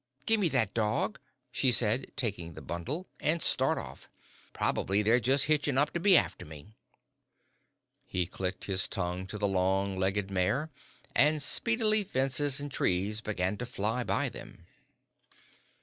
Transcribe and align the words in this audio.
"Gimme 0.25 0.49
that 0.49 0.73
dog," 0.73 1.19
she 1.51 1.71
said, 1.71 2.11
taking 2.15 2.55
the 2.55 2.61
bundle, 2.63 3.07
"an' 3.19 3.39
start 3.41 3.77
off. 3.77 4.09
Prob'ly 4.51 5.03
they're 5.03 5.19
just 5.19 5.45
hitchin' 5.45 5.77
up 5.77 5.91
to 5.93 5.99
be 5.99 6.17
after 6.17 6.43
me." 6.43 6.73
He 8.07 8.25
clicked 8.25 8.65
his 8.65 8.87
tongue 8.87 9.27
to 9.27 9.37
the 9.37 9.47
long 9.47 9.99
legged 9.99 10.31
mare, 10.31 10.71
and 11.15 11.39
speedily 11.39 12.03
fences 12.03 12.59
and 12.59 12.71
trees 12.71 13.21
began 13.21 13.57
to 13.57 13.65
fly 13.67 14.03
by 14.03 14.27
them. 14.29 14.65